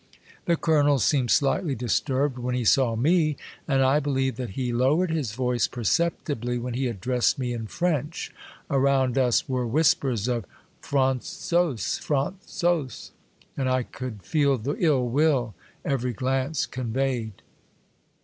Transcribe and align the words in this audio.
The 0.45 0.55
colonel 0.57 0.97
seemed 0.97 1.29
slightly 1.29 1.75
dis 1.75 1.99
turbed 2.01 2.39
when 2.39 2.55
he 2.55 2.65
saw 2.65 2.95
me, 2.95 3.37
and 3.67 3.83
I 3.83 3.99
believe 3.99 4.35
that 4.37 4.49
he 4.57 4.73
lowered 4.73 5.11
his 5.11 5.33
voice 5.33 5.67
perceptibly 5.67 6.57
when 6.57 6.73
he 6.73 6.87
addressed 6.87 7.37
me 7.37 7.53
in 7.53 7.67
French. 7.67 8.33
Around 8.67 9.15
us 9.19 9.47
were 9.47 9.67
whispers 9.67 10.27
of 10.27 10.45
^^ 10.47 10.47
Frantzose! 10.81 11.99
Fraittzose!" 11.99 13.11
and 13.55 13.69
I 13.69 13.83
could 13.83 14.23
feel 14.23 14.57
the 14.57 14.73
ill 14.79 15.07
will, 15.07 15.53
every 15.85 16.13
glance 16.13 16.65
conveyed. 16.65 17.43